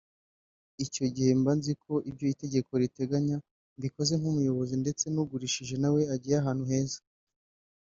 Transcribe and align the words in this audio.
Icyo 0.85 1.05
gihe 1.15 1.31
mba 1.39 1.51
nziko 1.59 1.93
ibyo 2.09 2.25
itegeko 2.33 2.71
riteganya 2.81 3.35
mbikoze 3.77 4.13
nk’umuyobozi 4.19 4.75
ndetse 4.83 5.05
n’ugurishije 5.09 5.75
na 5.81 5.89
we 5.93 6.01
agiye 6.15 6.35
ahantu 6.41 6.63
heza 6.71 6.99